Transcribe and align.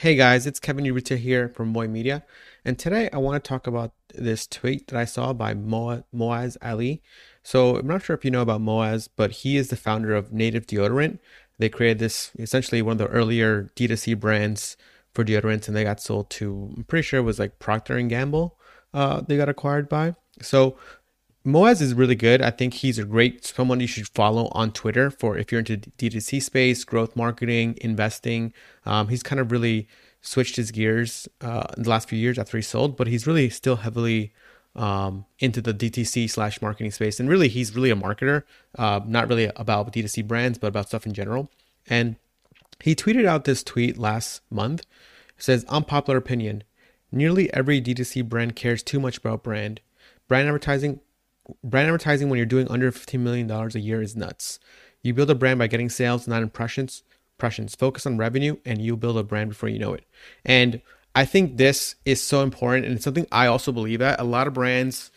Hey 0.00 0.14
guys, 0.14 0.46
it's 0.46 0.60
Kevin 0.60 0.84
Urrutia 0.84 1.16
here 1.16 1.48
from 1.48 1.72
Voy 1.72 1.88
Media, 1.88 2.22
and 2.64 2.78
today 2.78 3.10
I 3.12 3.16
want 3.18 3.42
to 3.42 3.48
talk 3.48 3.66
about 3.66 3.90
this 4.14 4.46
tweet 4.46 4.86
that 4.86 4.96
I 4.96 5.04
saw 5.04 5.32
by 5.32 5.54
Mo- 5.54 6.04
Moiz 6.14 6.56
Ali. 6.62 7.02
So 7.42 7.78
I'm 7.78 7.88
not 7.88 8.02
sure 8.04 8.14
if 8.14 8.24
you 8.24 8.30
know 8.30 8.42
about 8.42 8.60
Moiz, 8.60 9.08
but 9.16 9.32
he 9.42 9.56
is 9.56 9.70
the 9.70 9.76
founder 9.76 10.14
of 10.14 10.32
Native 10.32 10.68
Deodorant. 10.68 11.18
They 11.58 11.68
created 11.68 11.98
this 11.98 12.30
essentially 12.38 12.80
one 12.80 12.92
of 12.92 12.98
the 12.98 13.08
earlier 13.08 13.72
D2C 13.74 14.20
brands 14.20 14.76
for 15.12 15.24
deodorants, 15.24 15.66
and 15.66 15.76
they 15.76 15.82
got 15.82 16.00
sold 16.00 16.30
to 16.30 16.74
I'm 16.76 16.84
pretty 16.84 17.02
sure 17.02 17.18
it 17.18 17.24
was 17.24 17.40
like 17.40 17.58
Procter 17.58 17.96
and 17.96 18.08
Gamble. 18.08 18.56
Uh, 18.94 19.22
they 19.22 19.36
got 19.36 19.48
acquired 19.48 19.88
by. 19.88 20.14
So 20.40 20.76
Moiz 21.46 21.80
is 21.80 21.94
really 21.94 22.14
good. 22.14 22.42
I 22.42 22.50
think 22.50 22.74
he's 22.74 22.98
a 22.98 23.04
great 23.04 23.44
someone 23.44 23.80
you 23.80 23.86
should 23.86 24.08
follow 24.08 24.48
on 24.52 24.72
Twitter 24.72 25.10
for 25.10 25.38
if 25.38 25.50
you're 25.50 25.60
into 25.60 25.76
D2C 25.76 26.42
space, 26.42 26.84
growth 26.84 27.16
marketing, 27.16 27.78
investing. 27.80 28.52
Um, 28.84 29.08
he's 29.08 29.22
kind 29.22 29.40
of 29.40 29.52
really 29.52 29.88
switched 30.20 30.56
his 30.56 30.70
gears 30.70 31.28
uh, 31.40 31.66
in 31.76 31.84
the 31.84 31.90
last 31.90 32.08
few 32.08 32.18
years 32.18 32.38
after 32.38 32.58
he 32.58 32.62
sold, 32.62 32.96
but 32.96 33.06
he's 33.06 33.26
really 33.26 33.48
still 33.50 33.76
heavily 33.76 34.32
um, 34.74 35.24
into 35.38 35.60
the 35.60 35.72
DTC 35.72 36.28
slash 36.28 36.60
marketing 36.60 36.90
space. 36.90 37.18
And 37.18 37.28
really, 37.28 37.48
he's 37.48 37.74
really 37.74 37.90
a 37.90 37.96
marketer, 37.96 38.42
uh, 38.76 39.00
not 39.06 39.28
really 39.28 39.50
about 39.56 39.92
D2C 39.92 40.26
brands, 40.26 40.58
but 40.58 40.68
about 40.68 40.88
stuff 40.88 41.06
in 41.06 41.14
general. 41.14 41.50
And 41.86 42.16
he 42.80 42.94
tweeted 42.94 43.24
out 43.24 43.44
this 43.44 43.62
tweet 43.62 43.98
last 43.98 44.42
month. 44.50 44.80
It 45.36 45.42
says, 45.42 45.64
Unpopular 45.68 46.18
opinion. 46.18 46.64
Nearly 47.10 47.52
every 47.54 47.80
D2C 47.80 48.28
brand 48.28 48.54
cares 48.54 48.82
too 48.82 49.00
much 49.00 49.18
about 49.18 49.42
brand. 49.42 49.80
Brand 50.28 50.46
advertising 50.46 51.00
brand 51.62 51.86
advertising 51.86 52.28
when 52.28 52.36
you're 52.36 52.46
doing 52.46 52.68
under 52.68 52.90
$15 52.90 53.20
million 53.20 53.50
a 53.50 53.78
year 53.78 54.02
is 54.02 54.16
nuts. 54.16 54.58
You 55.02 55.14
build 55.14 55.30
a 55.30 55.34
brand 55.34 55.58
by 55.58 55.66
getting 55.66 55.88
sales, 55.88 56.26
not 56.26 56.42
impressions. 56.42 57.02
Impressions. 57.36 57.74
Focus 57.74 58.06
on 58.06 58.18
revenue 58.18 58.56
and 58.64 58.82
you 58.82 58.96
build 58.96 59.16
a 59.16 59.22
brand 59.22 59.50
before 59.50 59.68
you 59.68 59.78
know 59.78 59.94
it. 59.94 60.04
And 60.44 60.82
I 61.14 61.24
think 61.24 61.56
this 61.56 61.94
is 62.04 62.22
so 62.22 62.42
important 62.42 62.86
and 62.86 62.96
it's 62.96 63.04
something 63.04 63.26
I 63.30 63.46
also 63.46 63.72
believe 63.72 64.02
at. 64.02 64.20
A 64.20 64.24
lot 64.24 64.46
of 64.46 64.54
brands 64.54 65.10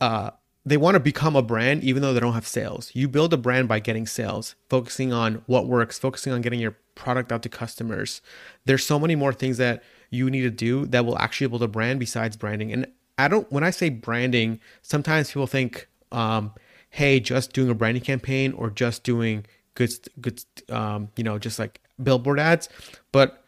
uh 0.00 0.30
they 0.66 0.76
want 0.76 0.96
to 0.96 1.00
become 1.00 1.36
a 1.36 1.42
brand 1.42 1.84
even 1.84 2.02
though 2.02 2.12
they 2.12 2.20
don't 2.20 2.34
have 2.34 2.46
sales. 2.46 2.90
You 2.92 3.08
build 3.08 3.32
a 3.32 3.36
brand 3.36 3.68
by 3.68 3.78
getting 3.78 4.06
sales, 4.06 4.56
focusing 4.68 5.12
on 5.12 5.42
what 5.46 5.68
works, 5.68 5.98
focusing 5.98 6.32
on 6.32 6.42
getting 6.42 6.58
your 6.58 6.76
product 6.96 7.30
out 7.30 7.42
to 7.44 7.48
customers. 7.48 8.20
There's 8.64 8.84
so 8.84 8.98
many 8.98 9.14
more 9.14 9.32
things 9.32 9.58
that 9.58 9.84
you 10.10 10.28
need 10.28 10.42
to 10.42 10.50
do 10.50 10.86
that 10.86 11.06
will 11.06 11.18
actually 11.18 11.46
build 11.46 11.62
a 11.62 11.68
brand 11.68 12.00
besides 12.00 12.36
branding. 12.36 12.72
And 12.72 12.88
I 13.18 13.28
don't 13.28 13.50
when 13.50 13.64
I 13.64 13.70
say 13.70 13.88
branding, 13.90 14.60
sometimes 14.82 15.28
people 15.28 15.46
think, 15.46 15.88
um, 16.12 16.52
hey, 16.90 17.20
just 17.20 17.52
doing 17.52 17.70
a 17.70 17.74
branding 17.74 18.02
campaign 18.02 18.52
or 18.52 18.70
just 18.70 19.04
doing 19.04 19.46
good 19.74 19.92
good 20.20 20.42
um, 20.68 21.08
you 21.16 21.24
know, 21.24 21.38
just 21.38 21.58
like 21.58 21.80
billboard 22.02 22.38
ads. 22.40 22.68
But 23.12 23.42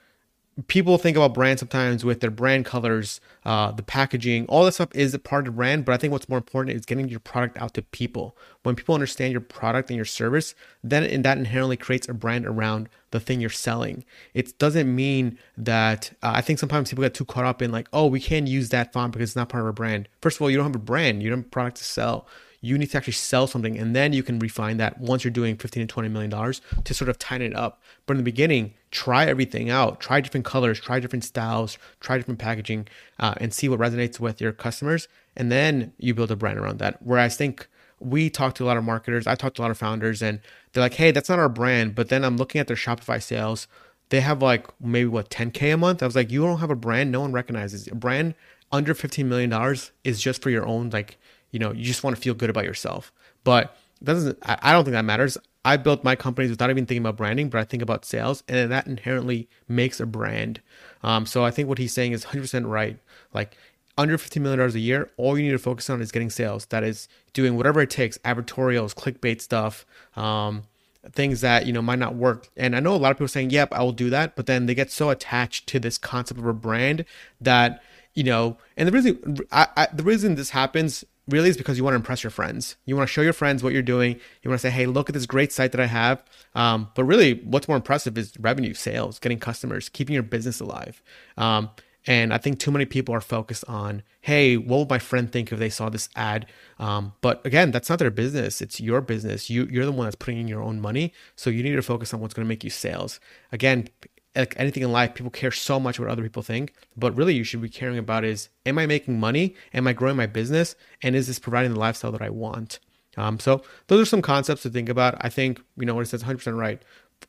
people 0.66 0.98
think 0.98 1.16
about 1.16 1.34
brand 1.34 1.58
sometimes 1.58 2.04
with 2.04 2.20
their 2.20 2.30
brand 2.30 2.64
colors, 2.64 3.20
uh, 3.44 3.70
the 3.70 3.82
packaging, 3.82 4.46
all 4.46 4.64
this 4.64 4.74
stuff 4.74 4.88
is 4.94 5.14
a 5.14 5.18
part 5.18 5.46
of 5.46 5.52
the 5.52 5.56
brand. 5.56 5.84
But 5.84 5.92
I 5.92 5.96
think 5.96 6.12
what's 6.12 6.28
more 6.28 6.38
important 6.38 6.76
is 6.76 6.84
getting 6.84 7.08
your 7.08 7.20
product 7.20 7.56
out 7.58 7.74
to 7.74 7.82
people. 7.82 8.36
When 8.64 8.74
people 8.74 8.94
understand 8.94 9.32
your 9.32 9.40
product 9.40 9.90
and 9.90 9.96
your 9.96 10.04
service, 10.04 10.54
then 10.82 11.04
and 11.04 11.24
that 11.24 11.38
inherently 11.38 11.76
creates 11.76 12.08
a 12.08 12.14
brand 12.14 12.46
around 12.46 12.88
the 13.10 13.20
thing 13.20 13.40
you're 13.40 13.50
selling. 13.50 14.04
It 14.34 14.58
doesn't 14.58 14.94
mean 14.94 15.38
that 15.56 16.10
uh, 16.22 16.32
I 16.34 16.40
think 16.40 16.58
sometimes 16.58 16.90
people 16.90 17.04
get 17.04 17.14
too 17.14 17.24
caught 17.24 17.44
up 17.44 17.62
in 17.62 17.70
like, 17.70 17.88
oh, 17.92 18.06
we 18.06 18.20
can't 18.20 18.48
use 18.48 18.70
that 18.70 18.92
font 18.92 19.12
because 19.12 19.30
it's 19.30 19.36
not 19.36 19.48
part 19.48 19.62
of 19.62 19.66
our 19.66 19.72
brand. 19.72 20.08
First 20.20 20.38
of 20.38 20.42
all, 20.42 20.50
you 20.50 20.56
don't 20.56 20.66
have 20.66 20.74
a 20.74 20.78
brand, 20.78 21.22
you 21.22 21.30
don't 21.30 21.40
have 21.40 21.46
a 21.46 21.50
product 21.50 21.76
to 21.78 21.84
sell 21.84 22.26
you 22.60 22.76
need 22.76 22.90
to 22.90 22.96
actually 22.96 23.12
sell 23.12 23.46
something 23.46 23.78
and 23.78 23.94
then 23.94 24.12
you 24.12 24.22
can 24.22 24.38
refine 24.38 24.78
that 24.78 24.98
once 24.98 25.22
you're 25.22 25.30
doing 25.30 25.56
15 25.56 25.86
to 25.86 25.86
20 25.86 26.08
million 26.08 26.30
dollars 26.30 26.60
to 26.84 26.92
sort 26.92 27.08
of 27.08 27.18
tighten 27.18 27.52
it 27.52 27.56
up. 27.56 27.80
But 28.06 28.14
in 28.14 28.18
the 28.18 28.24
beginning 28.24 28.74
try 28.90 29.26
everything 29.26 29.70
out. 29.70 30.00
Try 30.00 30.20
different 30.20 30.46
colors 30.46 30.80
try 30.80 30.98
different 31.00 31.24
styles 31.24 31.78
try 32.00 32.16
different 32.16 32.40
packaging 32.40 32.88
uh, 33.18 33.34
and 33.38 33.52
see 33.52 33.68
what 33.68 33.78
resonates 33.78 34.18
with 34.18 34.40
your 34.40 34.52
customers 34.52 35.08
and 35.36 35.52
then 35.52 35.92
you 35.98 36.14
build 36.14 36.30
a 36.30 36.36
brand 36.36 36.58
around 36.58 36.78
that. 36.80 37.00
Whereas 37.02 37.34
i 37.34 37.36
think 37.36 37.68
we 38.00 38.30
talk 38.30 38.54
to 38.54 38.64
a 38.64 38.66
lot 38.66 38.76
of 38.76 38.84
marketers 38.84 39.26
i 39.26 39.34
talk 39.34 39.54
to 39.54 39.60
a 39.60 39.64
lot 39.64 39.70
of 39.70 39.78
founders 39.78 40.22
and 40.22 40.40
they're 40.72 40.82
like 40.82 40.94
hey 40.94 41.10
that's 41.10 41.28
not 41.28 41.38
our 41.38 41.48
brand. 41.48 41.94
But 41.94 42.08
then 42.08 42.24
i'm 42.24 42.36
looking 42.36 42.60
at 42.60 42.66
their 42.66 42.76
shopify 42.76 43.22
sales. 43.22 43.68
They 44.10 44.20
have 44.22 44.42
like 44.42 44.66
maybe 44.80 45.06
what 45.08 45.28
10k 45.30 45.74
a 45.74 45.76
month? 45.76 46.02
I 46.02 46.06
was 46.06 46.16
like 46.16 46.30
you 46.30 46.42
don't 46.42 46.58
have 46.58 46.70
a 46.70 46.76
brand. 46.76 47.12
No 47.12 47.20
one 47.20 47.32
recognizes 47.32 47.86
a 47.86 47.94
brand 47.94 48.34
under 48.72 48.94
15 48.94 49.28
million 49.28 49.50
dollars 49.50 49.92
is 50.04 50.20
just 50.20 50.42
for 50.42 50.50
your 50.50 50.66
own 50.66 50.90
like 50.90 51.18
you 51.50 51.58
know 51.58 51.72
you 51.72 51.84
just 51.84 52.02
want 52.04 52.16
to 52.16 52.22
feel 52.22 52.34
good 52.34 52.50
about 52.50 52.64
yourself. 52.64 53.12
But 53.44 53.76
doesn't 54.02 54.38
I, 54.42 54.72
don't 54.72 54.84
think 54.84 54.92
that 54.92 55.04
matters. 55.04 55.38
I 55.64 55.76
built 55.76 56.04
my 56.04 56.16
companies 56.16 56.50
without 56.50 56.70
even 56.70 56.86
thinking 56.86 57.02
about 57.02 57.16
branding 57.16 57.48
but 57.48 57.58
i 57.58 57.64
think 57.64 57.82
about 57.82 58.04
sales 58.04 58.42
and 58.48 58.70
that 58.70 58.86
inherently 58.86 59.48
makes 59.66 60.00
a 60.00 60.06
brand. 60.06 60.60
Um, 61.02 61.26
so 61.26 61.44
i 61.44 61.50
think 61.50 61.68
what 61.68 61.78
he's 61.78 61.92
saying 61.92 62.12
is 62.12 62.26
100% 62.26 62.68
right. 62.68 62.98
Like 63.34 63.56
under 63.96 64.16
$15 64.16 64.40
million 64.40 64.60
a 64.60 64.78
year 64.78 65.10
all 65.16 65.36
you 65.36 65.44
need 65.44 65.52
to 65.52 65.58
focus 65.58 65.90
on 65.90 66.00
is 66.00 66.12
getting 66.12 66.30
sales. 66.30 66.66
That 66.66 66.84
is 66.84 67.08
doing 67.32 67.56
whatever 67.56 67.80
it 67.80 67.90
takes 67.90 68.18
advertorials 68.18 68.94
clickbait 68.94 69.40
stuff 69.40 69.84
um, 70.16 70.64
things 71.12 71.40
that 71.40 71.66
you 71.66 71.72
know 71.72 71.82
might 71.82 71.98
not 71.98 72.14
work. 72.14 72.48
And 72.56 72.76
i 72.76 72.80
know 72.80 72.94
a 72.94 72.96
lot 72.96 73.10
of 73.10 73.16
people 73.16 73.28
saying 73.28 73.50
yep 73.50 73.72
i 73.72 73.82
will 73.82 73.92
do 73.92 74.10
that 74.10 74.36
but 74.36 74.46
then 74.46 74.66
they 74.66 74.74
get 74.74 74.92
so 74.92 75.10
attached 75.10 75.66
to 75.68 75.80
this 75.80 75.98
concept 75.98 76.38
of 76.38 76.46
a 76.46 76.54
brand 76.54 77.04
that 77.40 77.82
you 78.14 78.24
know 78.24 78.58
and 78.76 78.86
the 78.86 78.92
reason 78.92 79.38
I, 79.50 79.66
I, 79.76 79.88
the 79.92 80.02
reason 80.02 80.34
this 80.36 80.50
happens 80.50 81.04
really 81.28 81.48
is 81.48 81.56
because 81.56 81.78
you 81.78 81.84
want 81.84 81.92
to 81.92 81.98
impress 81.98 82.22
your 82.24 82.30
friends. 82.30 82.76
You 82.86 82.96
want 82.96 83.08
to 83.08 83.12
show 83.12 83.22
your 83.22 83.32
friends 83.32 83.62
what 83.62 83.72
you're 83.72 83.82
doing. 83.82 84.18
You 84.42 84.50
want 84.50 84.60
to 84.60 84.66
say, 84.66 84.70
hey, 84.70 84.86
look 84.86 85.08
at 85.08 85.14
this 85.14 85.26
great 85.26 85.52
site 85.52 85.72
that 85.72 85.80
I 85.80 85.86
have. 85.86 86.22
Um, 86.54 86.88
but 86.94 87.04
really, 87.04 87.34
what's 87.44 87.68
more 87.68 87.76
impressive 87.76 88.16
is 88.18 88.32
revenue, 88.38 88.74
sales, 88.74 89.18
getting 89.18 89.38
customers, 89.38 89.88
keeping 89.88 90.14
your 90.14 90.22
business 90.22 90.60
alive. 90.60 91.02
Um, 91.36 91.70
and 92.06 92.32
I 92.32 92.38
think 92.38 92.58
too 92.58 92.70
many 92.70 92.86
people 92.86 93.14
are 93.14 93.20
focused 93.20 93.64
on, 93.68 94.02
hey, 94.22 94.56
what 94.56 94.78
would 94.78 94.90
my 94.90 94.98
friend 94.98 95.30
think 95.30 95.52
if 95.52 95.58
they 95.58 95.68
saw 95.68 95.90
this 95.90 96.08
ad? 96.16 96.46
Um, 96.78 97.12
but 97.20 97.44
again, 97.44 97.70
that's 97.70 97.90
not 97.90 97.98
their 97.98 98.10
business. 98.10 98.62
It's 98.62 98.80
your 98.80 99.02
business. 99.02 99.50
You, 99.50 99.68
you're 99.70 99.84
the 99.84 99.92
one 99.92 100.06
that's 100.06 100.16
putting 100.16 100.40
in 100.40 100.48
your 100.48 100.62
own 100.62 100.80
money. 100.80 101.12
So 101.36 101.50
you 101.50 101.62
need 101.62 101.76
to 101.76 101.82
focus 101.82 102.14
on 102.14 102.20
what's 102.20 102.32
going 102.32 102.46
to 102.46 102.48
make 102.48 102.64
you 102.64 102.70
sales. 102.70 103.20
Again, 103.52 103.88
like 104.36 104.54
anything 104.56 104.82
in 104.82 104.92
life, 104.92 105.14
people 105.14 105.30
care 105.30 105.50
so 105.50 105.80
much 105.80 105.98
what 105.98 106.08
other 106.08 106.22
people 106.22 106.42
think. 106.42 106.74
But 106.96 107.16
really, 107.16 107.34
you 107.34 107.44
should 107.44 107.62
be 107.62 107.68
caring 107.68 107.98
about 107.98 108.24
is, 108.24 108.48
am 108.66 108.78
I 108.78 108.86
making 108.86 109.18
money? 109.18 109.54
Am 109.74 109.86
I 109.86 109.92
growing 109.92 110.16
my 110.16 110.26
business? 110.26 110.76
And 111.02 111.16
is 111.16 111.26
this 111.26 111.38
providing 111.38 111.72
the 111.72 111.80
lifestyle 111.80 112.12
that 112.12 112.22
I 112.22 112.30
want? 112.30 112.78
Um, 113.16 113.40
so 113.40 113.62
those 113.88 114.02
are 114.02 114.10
some 114.10 114.22
concepts 114.22 114.62
to 114.62 114.70
think 114.70 114.88
about. 114.88 115.16
I 115.20 115.28
think 115.28 115.60
you 115.76 115.86
know 115.86 115.94
what 115.94 116.02
it 116.02 116.06
says 116.06 116.22
100% 116.22 116.56
right. 116.56 116.80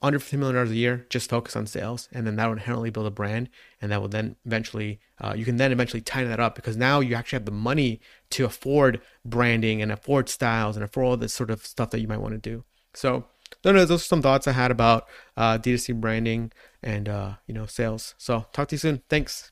Under 0.03 0.19
$15 0.19 0.37
million 0.37 0.67
a 0.67 0.71
year, 0.71 1.07
just 1.09 1.31
focus 1.31 1.55
on 1.55 1.65
sales, 1.65 2.09
and 2.11 2.27
then 2.27 2.35
that 2.35 2.45
will 2.45 2.53
inherently 2.53 2.91
build 2.91 3.07
a 3.07 3.11
brand, 3.11 3.49
and 3.81 3.91
that 3.91 3.99
will 3.99 4.07
then 4.07 4.35
eventually, 4.45 4.99
uh, 5.19 5.33
you 5.35 5.45
can 5.45 5.57
then 5.57 5.71
eventually 5.71 5.99
tighten 5.99 6.29
that 6.29 6.39
up 6.39 6.53
because 6.53 6.77
now 6.77 6.99
you 6.99 7.15
actually 7.15 7.37
have 7.37 7.45
the 7.45 7.51
money 7.51 7.99
to 8.29 8.45
afford 8.45 9.01
branding 9.25 9.81
and 9.81 9.91
afford 9.91 10.29
styles 10.29 10.75
and 10.75 10.85
afford 10.85 11.05
all 11.07 11.17
this 11.17 11.33
sort 11.33 11.49
of 11.49 11.65
stuff 11.65 11.89
that 11.89 12.01
you 12.01 12.07
might 12.07 12.21
want 12.21 12.35
to 12.35 12.37
do. 12.37 12.63
So 12.93 13.25
those 13.63 13.89
are 13.89 13.97
some 13.97 14.21
thoughts 14.21 14.47
I 14.47 14.51
had 14.51 14.69
about 14.71 15.07
uh, 15.35 15.57
D2C 15.57 15.99
branding 15.99 16.51
and 16.81 17.09
uh, 17.09 17.33
you 17.47 17.53
know 17.53 17.65
sales. 17.65 18.15
So 18.17 18.45
talk 18.51 18.69
to 18.69 18.75
you 18.75 18.79
soon. 18.79 19.01
Thanks. 19.09 19.51